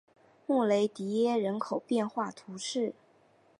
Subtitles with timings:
[0.47, 2.95] 穆雷迪耶人口变化图示